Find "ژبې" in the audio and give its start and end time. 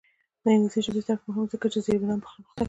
0.85-1.01